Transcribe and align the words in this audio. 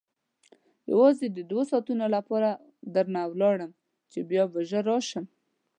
یوازې 0.91 1.25
د 1.31 1.37
دوو 1.49 1.61
ساعتو 1.69 1.91
لپاره 2.15 2.49
درنه 2.93 3.21
ولاړم 3.31 3.71
چې 4.11 4.19
بیا 4.29 4.43
به 4.51 4.59
ژر 4.69 4.83
راشم. 4.91 5.25